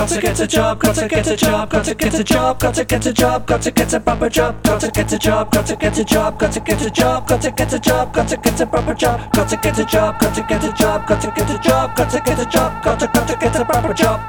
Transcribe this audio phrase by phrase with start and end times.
[0.00, 3.12] Gotta get a job, gotta get a job, gotta get a job, gotta get a
[3.12, 6.60] job, gotta get a proper job, gotta get a job, gotta get a job, gotta
[6.60, 9.84] get a job, gotta get a job, gotta get a proper job, gotta get a
[9.84, 13.36] job, gotta get a job, gotta get a job, gotta get a job, gotta gotta
[13.36, 14.20] get a proper job.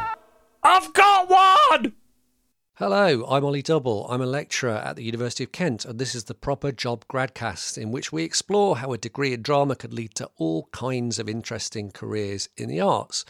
[0.61, 1.93] I've got one!
[2.73, 4.07] Hello, I'm Ollie Double.
[4.09, 7.77] I'm a lecturer at the University of Kent, and this is the Proper Job Gradcast,
[7.77, 11.29] in which we explore how a degree in drama could lead to all kinds of
[11.29, 13.23] interesting careers in the arts.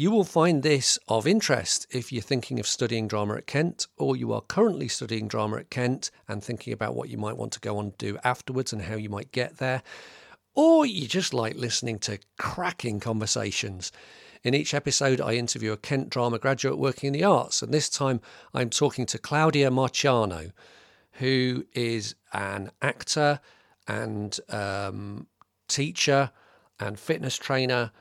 [0.00, 4.16] You will find this of interest if you're thinking of studying drama at Kent, or
[4.16, 7.60] you are currently studying drama at Kent and thinking about what you might want to
[7.60, 9.82] go on do afterwards and how you might get there,
[10.54, 13.92] or you just like listening to cracking conversations.
[14.42, 17.90] In each episode, I interview a Kent drama graduate working in the arts, and this
[17.90, 18.22] time
[18.54, 20.52] I'm talking to Claudia Marciano,
[21.18, 23.38] who is an actor
[23.86, 25.26] and um,
[25.68, 26.30] teacher
[26.78, 27.92] and fitness trainer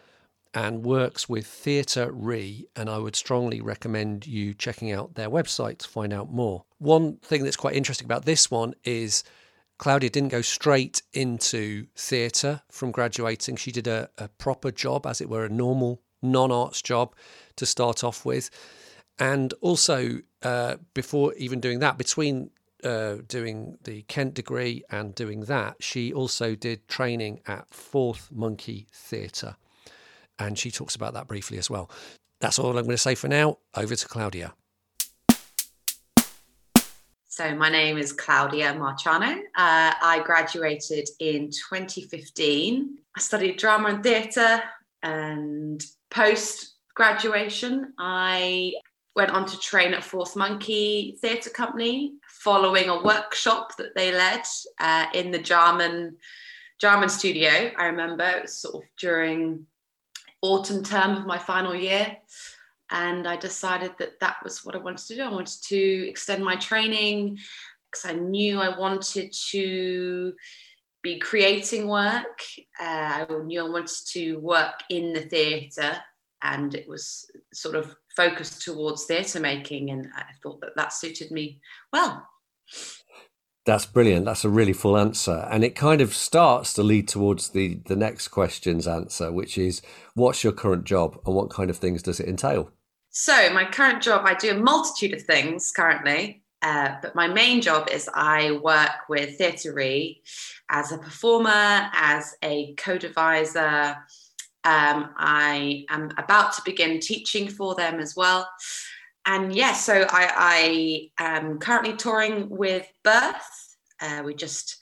[0.53, 5.79] and works with Theatre Re, and I would strongly recommend you checking out their website
[5.79, 6.63] to find out more.
[6.79, 9.23] One thing that's quite interesting about this one is
[9.77, 13.55] Claudia didn't go straight into theatre from graduating.
[13.55, 17.15] She did a, a proper job, as it were, a normal non arts job
[17.55, 18.49] to start off with.
[19.19, 22.51] And also, uh, before even doing that, between
[22.83, 28.87] uh, doing the Kent degree and doing that, she also did training at Fourth Monkey
[28.91, 29.55] Theatre.
[30.39, 31.89] And she talks about that briefly as well.
[32.39, 33.57] That's all I'm going to say for now.
[33.75, 34.53] Over to Claudia.
[37.27, 39.37] So, my name is Claudia Marciano.
[39.55, 42.97] Uh, I graduated in 2015.
[43.15, 44.61] I studied drama and theatre
[45.03, 48.73] and post graduation, I
[49.15, 54.41] went on to train at Fourth Monkey Theatre Company, following a workshop that they led
[54.79, 56.17] uh, in the Jarman
[56.79, 57.71] Jarman studio.
[57.77, 59.65] I remember it was sort of during
[60.41, 62.17] autumn term of my final year,
[62.91, 65.23] and I decided that that was what I wanted to do.
[65.23, 67.37] I wanted to extend my training
[67.91, 70.33] because I knew I wanted to
[71.01, 72.41] be creating work.
[72.79, 75.97] Uh, I knew I wanted to work in the theatre,
[76.41, 81.31] and it was sort of focused towards theatre making, and I thought that that suited
[81.31, 81.61] me
[81.93, 82.27] well.
[83.65, 84.25] That's brilliant.
[84.25, 87.95] That's a really full answer, and it kind of starts to lead towards the the
[87.95, 89.81] next question's answer, which is,
[90.15, 92.71] what's your current job, and what kind of things does it entail?
[93.11, 96.43] So, my current job, I do a multitude of things currently.
[96.61, 100.21] Uh, but my main job is I work with Theatre Re
[100.69, 103.95] as a performer, as a co-deviser.
[104.65, 108.47] Um, I am about to begin teaching for them as well.
[109.25, 113.75] And yes, yeah, so I, I, am currently touring with Birth.
[114.01, 114.77] Uh, we just,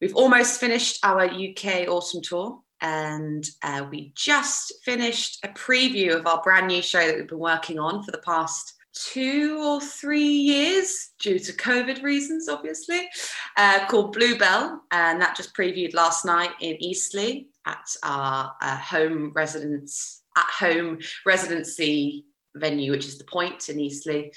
[0.00, 2.60] we've almost finished our UK autumn tour.
[2.80, 7.38] And uh, we just finished a preview of our brand new show that we've been
[7.38, 13.08] working on for the past two or three years due to COVID reasons, obviously,
[13.56, 14.82] uh, called Bluebell.
[14.90, 20.98] And that just previewed last night in Eastleigh at our uh, home residence, at home
[21.24, 24.30] residency venue, which is the Point in Eastleigh.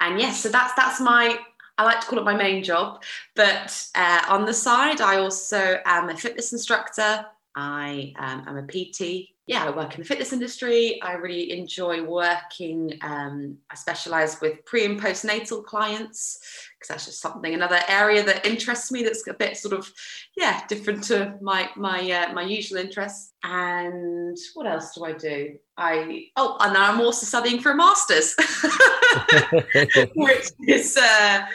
[0.00, 1.38] And yes, so that's that's my
[1.76, 3.02] I like to call it my main job.
[3.36, 7.24] But uh, on the side, I also am a fitness instructor.
[7.54, 11.00] I um, am a PT yeah, I work in the fitness industry.
[11.00, 12.98] I really enjoy working.
[13.00, 16.38] Um, I specialize with pre and postnatal clients
[16.78, 19.02] because that's just something another area that interests me.
[19.02, 19.90] That's a bit sort of
[20.36, 23.32] yeah different to my my uh, my usual interests.
[23.42, 25.56] And what else do I do?
[25.78, 28.34] I oh, and I'm also studying for a master's,
[30.14, 31.46] which is uh,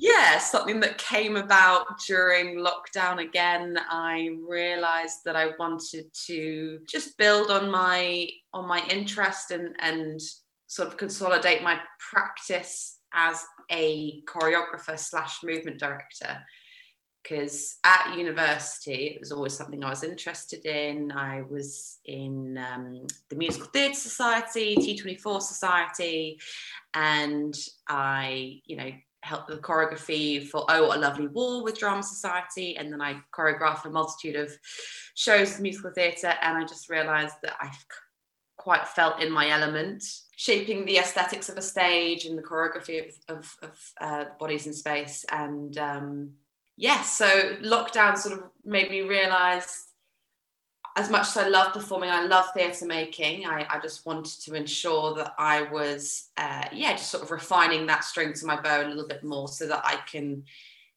[0.00, 3.78] yeah, something that came about during lockdown again.
[3.90, 10.18] I realized that I wanted to just build on my on my interest and and
[10.68, 16.38] sort of consolidate my practice as a choreographer slash movement director
[17.22, 21.12] because at university it was always something I was interested in.
[21.12, 26.40] I was in um, the Musical Theatre Society, T24 Society,
[26.94, 27.54] and
[27.86, 28.90] I, you know,
[29.22, 33.20] helped the choreography for Oh What a Lovely War with Drama Society, and then I
[33.34, 34.52] choreographed a multitude of
[35.14, 37.70] shows, musical theatre, and I just realised that I
[38.56, 40.04] quite felt in my element,
[40.36, 44.74] shaping the aesthetics of a stage and the choreography of, of, of uh, bodies in
[44.74, 45.24] space.
[45.32, 46.30] And um,
[46.76, 49.86] yes, yeah, so lockdown sort of made me realise
[51.00, 53.46] as much as I love performing, I love theatre making.
[53.46, 57.86] I, I, just wanted to ensure that I was, uh, yeah, just sort of refining
[57.86, 60.44] that string to my bow a little bit more so that I can,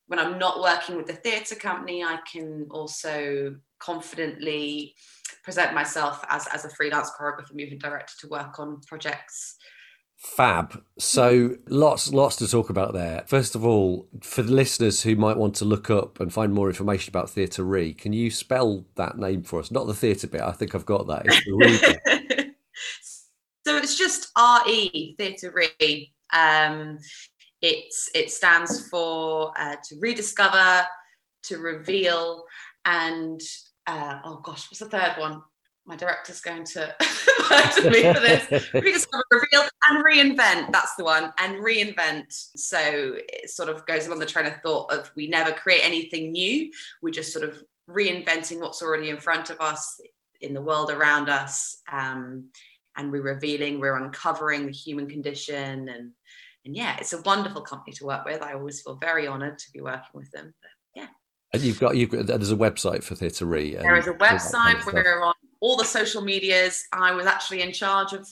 [0.08, 4.94] when I'm not working with the theatre company, I can also confidently
[5.42, 9.56] present myself as, as a freelance choreographer, movement director to work on projects
[10.24, 10.82] Fab.
[10.98, 13.26] So lots, lots to talk about there.
[13.28, 16.70] First of all, for the listeners who might want to look up and find more
[16.70, 19.70] information about Theatre Re, can you spell that name for us?
[19.70, 20.40] Not the theatre bit.
[20.40, 21.24] I think I've got that.
[21.26, 22.56] It's
[23.68, 26.14] so it's just RE Theatre Re.
[26.32, 27.00] Um,
[27.62, 30.88] it's it stands for uh, to rediscover,
[31.44, 32.46] to reveal,
[32.86, 33.42] and
[33.88, 35.42] uh, oh gosh, what's the third one?
[35.86, 36.96] My director's going to
[37.50, 38.70] murder me for this.
[38.74, 40.72] Rediscover, reveal, and reinvent.
[40.72, 41.34] That's the one.
[41.38, 42.26] And reinvent.
[42.56, 46.32] So it sort of goes along the train of thought of we never create anything
[46.32, 46.72] new.
[47.02, 50.00] We're just sort of reinventing what's already in front of us
[50.42, 51.78] in the world around us.
[51.92, 52.46] Um,
[52.96, 55.90] and we're revealing, we're uncovering the human condition.
[55.90, 56.12] And,
[56.64, 58.42] and yeah, it's a wonderful company to work with.
[58.42, 60.54] I always feel very honored to be working with them.
[60.62, 61.08] But yeah.
[61.52, 63.76] And you've got, you've got, there's a website for Theatre Re.
[63.76, 64.76] There is a website.
[64.76, 65.34] Kind of we're on
[65.64, 66.84] all the social medias.
[66.92, 68.28] I was actually in charge of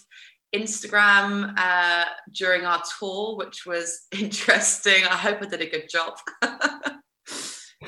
[0.54, 5.06] Instagram uh, during our tour, which was interesting.
[5.06, 6.18] I hope I did a good job.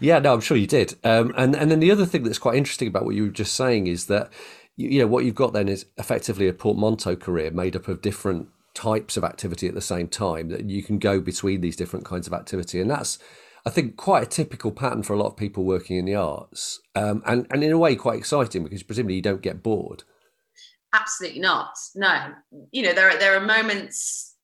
[0.00, 0.94] yeah, no, I'm sure you did.
[1.04, 3.54] Um, and and then the other thing that's quite interesting about what you were just
[3.54, 4.32] saying is that
[4.76, 8.00] you, you know what you've got then is effectively a portmanteau career made up of
[8.00, 12.06] different types of activity at the same time that you can go between these different
[12.06, 13.18] kinds of activity, and that's
[13.66, 16.80] I think quite a typical pattern for a lot of people working in the arts,
[16.94, 20.04] um, and and in a way quite exciting because presumably you don't get bored.
[20.92, 21.74] Absolutely not.
[21.96, 22.32] No,
[22.70, 24.36] you know there are there are moments,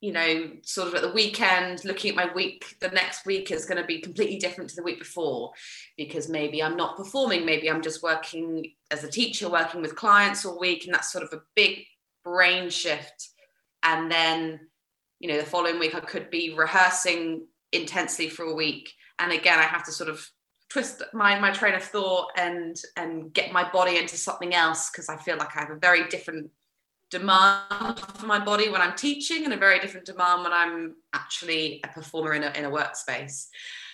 [0.00, 2.76] you know, sort of at the weekend, looking at my week.
[2.80, 5.50] The next week is going to be completely different to the week before,
[5.96, 10.44] because maybe I'm not performing, maybe I'm just working as a teacher, working with clients
[10.46, 11.84] all week, and that's sort of a big
[12.22, 13.30] brain shift.
[13.82, 14.60] And then,
[15.18, 18.92] you know, the following week I could be rehearsing intensely for a week.
[19.18, 20.30] And again i have to sort of
[20.70, 25.08] twist my my train of thought and and get my body into something else because
[25.08, 26.50] i feel like i have a very different
[27.10, 31.80] demand for my body when i'm teaching and a very different demand when i'm actually
[31.84, 33.46] a performer in a, in a workspace.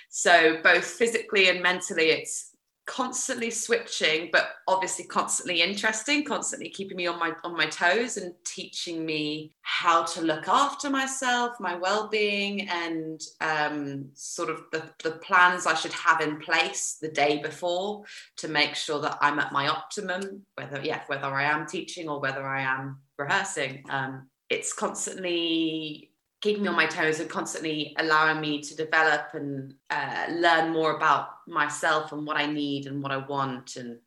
[0.08, 2.53] So both physically and mentally it's
[2.86, 8.32] constantly switching but obviously constantly interesting constantly keeping me on my on my toes and
[8.44, 15.12] teaching me how to look after myself my well-being and um, sort of the, the
[15.12, 18.02] plans i should have in place the day before
[18.36, 22.20] to make sure that i'm at my optimum whether yeah whether i am teaching or
[22.20, 23.84] whether i am rehearsing.
[23.88, 26.10] Um, it's constantly
[26.44, 30.94] keeping me on my toes and constantly allowing me to develop and uh, learn more
[30.94, 33.76] about myself and what I need and what I want.
[33.76, 33.98] And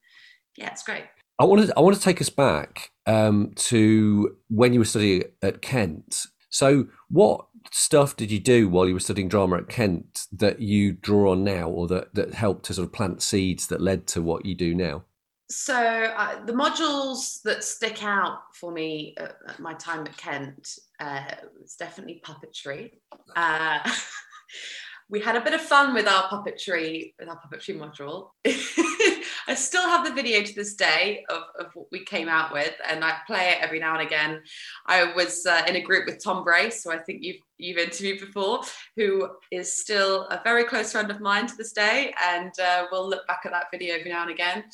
[0.56, 1.06] yeah, it's great.
[1.40, 5.64] I wanted I want to take us back um, to when you were studying at
[5.64, 6.28] Kent.
[6.50, 10.94] So, what stuff did you do while you were studying drama at Kent that you
[10.94, 14.22] draw on now, or that that helped to sort of plant seeds that led to
[14.22, 15.04] what you do now?
[15.50, 20.78] So uh, the modules that stick out for me at, at my time at Kent
[21.00, 21.24] uh,
[21.62, 22.92] was definitely puppetry.
[23.36, 23.80] Uh,
[25.10, 28.32] we had a bit of fun with our puppetry with our puppetry module.
[29.50, 32.74] I still have the video to this day of, of what we came out with,
[32.86, 34.42] and I play it every now and again.
[34.86, 38.20] I was uh, in a group with Tom Brace, who I think you've you've interviewed
[38.20, 38.64] before,
[38.98, 43.10] who is still a very close friend of mine to this day, and uh, we'll
[43.10, 44.66] look back at that video every now and again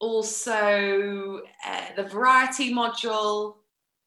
[0.00, 3.56] also uh, the variety module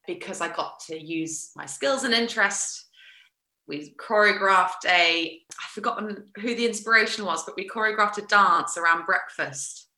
[0.07, 2.85] because I got to use my skills and interest.
[3.67, 9.05] We choreographed a, I've forgotten who the inspiration was, but we choreographed a dance around
[9.05, 9.89] breakfast.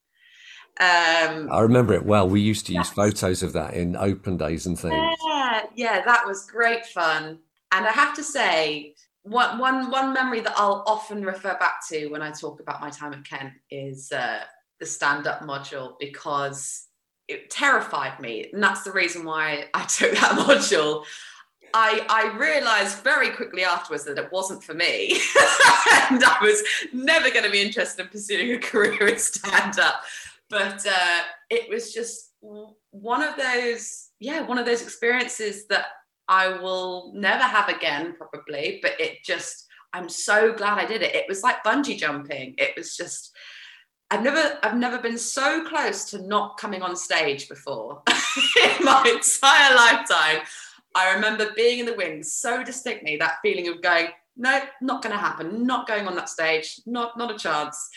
[0.80, 2.28] Um, I remember it well.
[2.28, 5.18] We used to use photos of that in open days and things.
[5.26, 7.40] Yeah, yeah, that was great fun.
[7.72, 12.08] And I have to say, one, one, one memory that I'll often refer back to
[12.08, 14.40] when I talk about my time at Kent is uh,
[14.82, 16.88] the stand up module because
[17.30, 18.50] it terrified me.
[18.52, 21.06] And that's the reason why I took that module.
[21.74, 25.12] I, I realized very quickly afterwards that it wasn't for me.
[26.10, 26.62] and I was
[26.92, 30.02] never going to be interested in pursuing a career in stand up.
[30.50, 31.20] But uh,
[31.50, 32.32] it was just
[32.90, 35.86] one of those, yeah, one of those experiences that
[36.28, 38.80] I will never have again, probably.
[38.82, 41.16] But it just, I'm so glad I did it.
[41.16, 42.56] It was like bungee jumping.
[42.58, 43.32] It was just,
[44.12, 49.02] I've never I've never been so close to not coming on stage before in my
[49.08, 50.46] entire lifetime.
[50.94, 55.14] I remember being in the wings so distinctly, that feeling of going, no, not going
[55.14, 57.90] to happen, not going on that stage, not not a chance.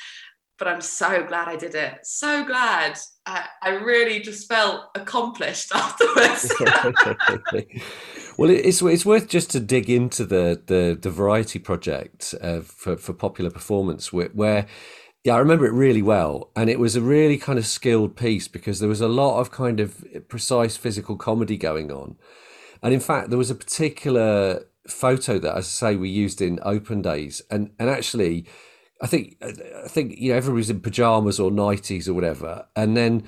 [0.57, 2.07] But I'm so glad I did it.
[2.07, 2.97] So glad.
[3.27, 6.55] I, I really just felt accomplished afterwards.
[8.39, 12.97] well, it's it's worth just to dig into the the, the variety project uh, for
[12.97, 14.69] for popular performance where, where
[15.25, 16.51] yeah, I remember it really well.
[16.55, 19.51] And it was a really kind of skilled piece because there was a lot of
[19.51, 22.17] kind of precise physical comedy going on.
[22.83, 26.59] And in fact, there was a particular photo that, as I say, we used in
[26.63, 28.47] open days, and and actually,
[29.01, 33.25] I think I think you know everybody's in pajamas or nighties or whatever, and then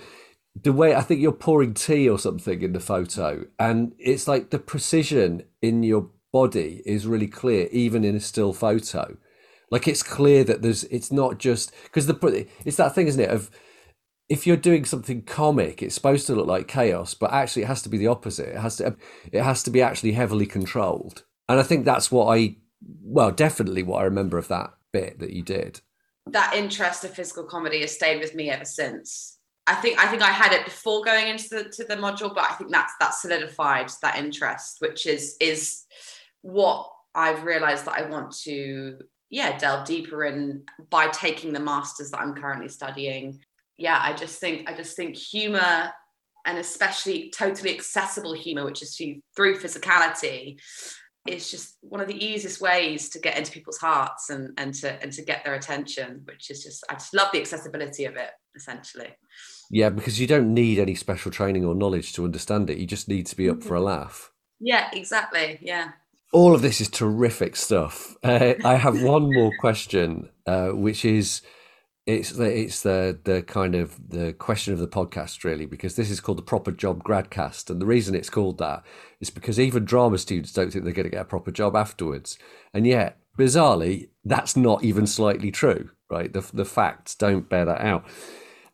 [0.62, 4.50] the way I think you're pouring tea or something in the photo, and it's like
[4.50, 9.16] the precision in your body is really clear, even in a still photo.
[9.70, 13.30] Like it's clear that there's, it's not just because the it's that thing, isn't it?
[13.30, 13.50] Of
[14.28, 17.82] if you're doing something comic, it's supposed to look like chaos, but actually it has
[17.82, 18.48] to be the opposite.
[18.48, 18.96] It has to,
[19.32, 21.24] it has to be actually heavily controlled.
[21.48, 22.56] And I think that's what I,
[23.02, 25.80] well, definitely what I remember of that bit that you did.
[26.26, 29.38] That interest of physical comedy has stayed with me ever since.
[29.68, 32.48] I think I think I had it before going into the to the module, but
[32.48, 35.84] I think that's that solidified that interest, which is is
[36.42, 38.98] what I've realized that I want to
[39.30, 43.40] yeah delve deeper in by taking the masters that I'm currently studying.
[43.78, 45.92] Yeah, I just think I just think humor
[46.46, 48.96] and especially totally accessible humor, which is
[49.34, 50.60] through physicality,
[51.26, 55.02] is just one of the easiest ways to get into people's hearts and, and to
[55.02, 58.30] and to get their attention which is just i just love the accessibility of it
[58.56, 59.08] essentially.
[59.70, 62.78] Yeah because you don't need any special training or knowledge to understand it.
[62.78, 63.86] You just need to be up for a mm-hmm.
[63.86, 64.32] laugh.
[64.60, 65.58] Yeah exactly.
[65.60, 65.90] Yeah
[66.32, 68.16] all of this is terrific stuff.
[68.22, 71.42] Uh, i have one more question uh, which is
[72.06, 76.10] it's the it's the the kind of the question of the podcast really because this
[76.10, 78.84] is called the proper job gradcast and the reason it's called that
[79.20, 82.38] is because even drama students don't think they're going to get a proper job afterwards.
[82.72, 86.32] And yet bizarrely that's not even slightly true right?
[86.32, 88.04] The the facts don't bear that out.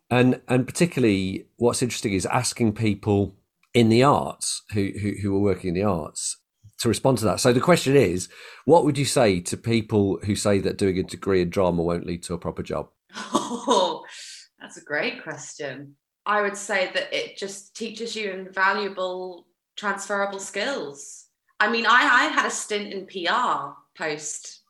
[0.09, 3.35] And and particularly what's interesting is asking people
[3.73, 6.37] in the arts who who, who are working in the arts
[6.83, 8.29] to respond to that so the question is
[8.65, 12.05] what would you say to people who say that doing a degree in drama won't
[12.05, 14.03] lead to a proper job Oh,
[14.59, 15.95] that's a great question.
[16.25, 21.25] I would say that it just teaches you invaluable transferable skills.
[21.59, 24.61] I mean, I, I had a stint in PR post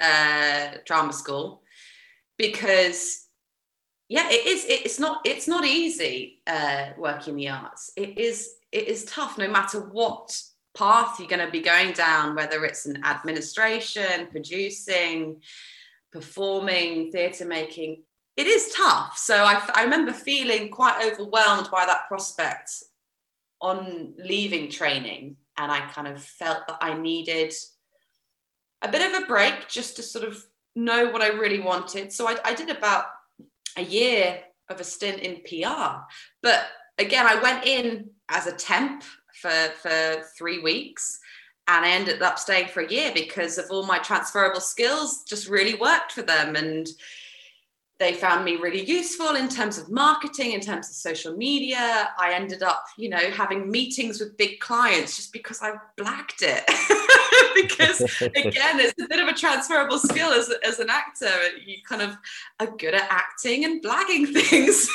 [0.00, 1.62] uh, drama school
[2.36, 3.26] because
[4.08, 8.86] yeah it is it's not it's not easy uh, working the arts it is it
[8.86, 10.38] is tough no matter what
[10.78, 15.40] path you're going to be going down whether it's an administration producing
[16.12, 18.02] performing, theatre making,
[18.36, 19.18] it is tough.
[19.18, 22.70] So I, remember feeling quite overwhelmed by that prospect
[23.60, 25.36] on leaving training.
[25.56, 27.52] And I kind of felt that I needed
[28.82, 30.40] a bit of a break just to sort of
[30.76, 32.12] know what I really wanted.
[32.12, 33.06] So I, I did about
[33.76, 36.02] a year of a stint in PR.
[36.42, 36.64] But
[36.96, 39.02] again, I went in as a temp
[39.40, 41.20] for, for three weeks
[41.68, 45.48] and I ended up staying for a year because of all my transferable skills just
[45.48, 46.88] really worked for them and
[47.98, 52.10] they found me really useful in terms of marketing in terms of social media.
[52.18, 56.64] I ended up you know having meetings with big clients just because i blacked it
[57.54, 61.30] because again it's a bit of a transferable skill as, as an actor
[61.64, 62.16] you kind of
[62.60, 64.88] are good at acting and blagging things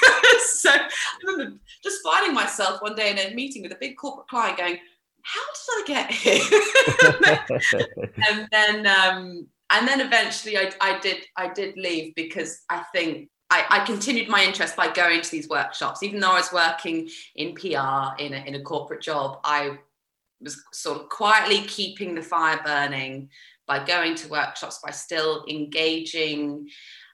[0.59, 0.89] so i
[1.25, 4.77] remember just finding myself one day in a meeting with a big corporate client going
[5.23, 5.41] how
[5.85, 6.41] did I get here?
[8.29, 13.29] and then um, and then eventually I, I did I did leave because I think
[13.49, 16.01] I, I, continued my interest by going to these workshops.
[16.01, 19.77] Even though I was working in PR in a, in a corporate job, I
[20.43, 23.29] was sort of quietly keeping the fire burning
[23.67, 26.67] by going to workshops, by still engaging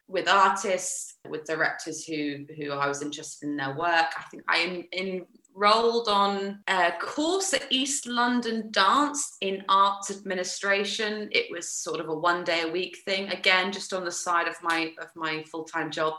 [0.07, 4.07] with artists, with directors who who I was interested in their work.
[4.17, 11.29] I think I enrolled on a course at East London Dance in arts administration.
[11.31, 14.47] It was sort of a one day a week thing, again, just on the side
[14.47, 16.15] of my of my full time job,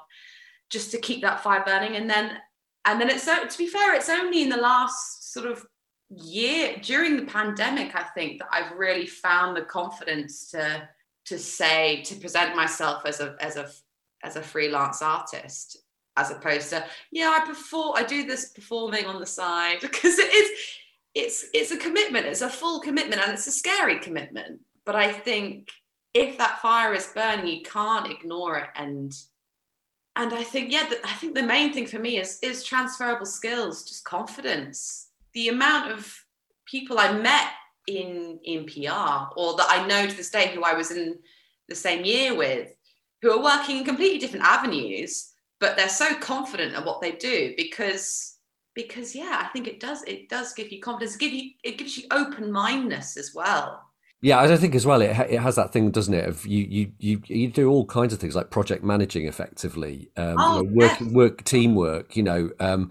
[0.71, 1.97] just to keep that fire burning.
[1.97, 2.39] And then
[2.85, 5.67] and then it's so to be fair, it's only in the last sort of
[6.11, 10.89] year during the pandemic, I think that I've really found the confidence to
[11.27, 13.71] to say to present myself as a as a
[14.23, 15.79] as a freelance artist
[16.17, 20.33] as opposed to yeah i perform i do this performing on the side because it
[20.35, 20.51] is
[21.15, 24.61] it's it's a commitment it's a full commitment and it's a scary commitment.
[24.87, 25.69] But i think
[26.15, 29.13] if that fire is burning you can't ignore it and
[30.17, 33.85] and i think yeah i think the main thing for me is is transferable skills
[33.85, 36.17] just confidence the amount of
[36.67, 37.49] people i met
[37.87, 38.91] in in pr
[39.37, 41.19] or that i know to this day who i was in
[41.69, 42.69] the same year with
[43.23, 47.55] who are working in completely different avenues but they're so confident at what they do
[47.57, 48.39] because
[48.75, 51.17] because yeah i think it does it does give you confidence.
[51.17, 53.87] Give you it gives you open mindedness as well.
[54.23, 56.93] Yeah i think as well it, it has that thing doesn't it of you you
[56.99, 60.75] you you do all kinds of things like project managing effectively um oh, you know,
[60.75, 61.13] work yes.
[61.13, 62.91] work teamwork you know um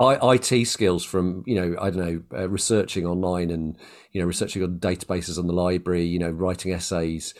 [0.00, 3.76] I, IT skills from you know I don't know uh, researching online and
[4.12, 7.34] you know researching on databases on the library, you know writing essays.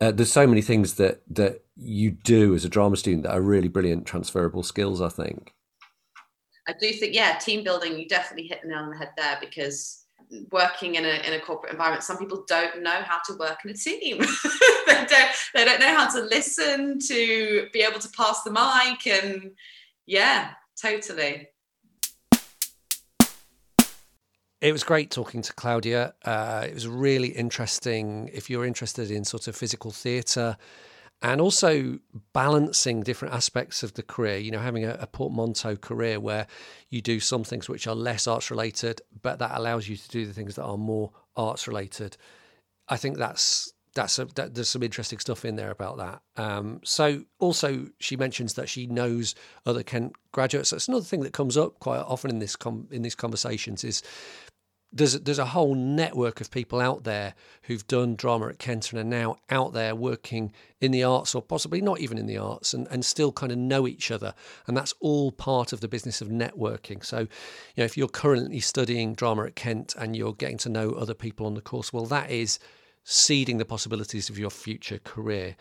[0.00, 3.42] Uh, there's so many things that that you do as a drama student that are
[3.42, 5.02] really brilliant transferable skills.
[5.02, 5.52] I think.
[6.66, 7.98] I do think yeah, team building.
[7.98, 10.04] You definitely hit the nail on the head there because
[10.50, 13.70] working in a in a corporate environment, some people don't know how to work in
[13.70, 14.18] a team.
[14.86, 19.06] they don't they don't know how to listen to be able to pass the mic
[19.06, 19.50] and
[20.06, 21.48] yeah, totally.
[24.60, 26.14] It was great talking to Claudia.
[26.24, 28.28] Uh, it was really interesting.
[28.32, 30.56] If you're interested in sort of physical theatre
[31.22, 32.00] and also
[32.32, 36.48] balancing different aspects of the career, you know, having a, a portmanteau career where
[36.90, 40.26] you do some things which are less arts related, but that allows you to do
[40.26, 42.16] the things that are more arts related.
[42.88, 46.22] I think that's that's a, that, there's some interesting stuff in there about that.
[46.36, 49.34] Um, so also she mentions that she knows
[49.66, 50.70] other Kent graduates.
[50.70, 54.02] That's another thing that comes up quite often in this com- in these conversations is
[54.90, 59.00] there's there's a whole network of people out there who've done drama at Kent and
[59.00, 62.72] are now out there working in the arts or possibly not even in the arts
[62.72, 64.34] and, and still kind of know each other.
[64.66, 67.04] And that's all part of the business of networking.
[67.04, 67.28] So, you
[67.76, 71.44] know, if you're currently studying drama at Kent and you're getting to know other people
[71.46, 72.58] on the course, well, that is
[73.04, 75.56] seeding the possibilities of your future career.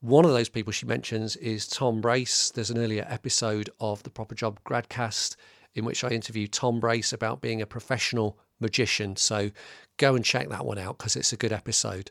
[0.00, 2.50] One of those people she mentions is Tom Brace.
[2.50, 5.36] There's an earlier episode of the Proper Job Gradcast
[5.74, 9.16] in which I interview Tom Brace about being a professional magician.
[9.16, 9.50] So
[9.96, 12.10] go and check that one out because it's a good episode.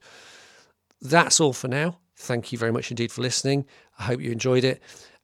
[1.01, 1.99] That's all for now.
[2.15, 3.65] Thank you very much indeed for listening.
[3.99, 4.81] I hope you enjoyed it.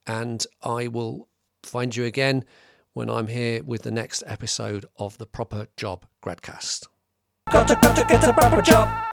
[0.07, 1.27] And I will
[1.63, 2.43] find you again
[2.93, 6.87] when I'm here with the next episode of the Proper Job Gradcast.
[7.51, 9.08] Got to, got to get a proper job.